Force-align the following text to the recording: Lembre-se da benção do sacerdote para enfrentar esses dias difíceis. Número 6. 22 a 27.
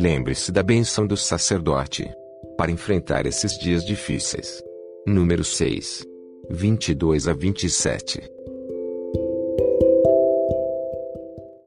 Lembre-se 0.00 0.50
da 0.50 0.62
benção 0.62 1.06
do 1.06 1.14
sacerdote 1.14 2.10
para 2.56 2.70
enfrentar 2.70 3.26
esses 3.26 3.58
dias 3.58 3.84
difíceis. 3.84 4.62
Número 5.06 5.44
6. 5.44 6.06
22 6.48 7.28
a 7.28 7.34
27. 7.34 8.22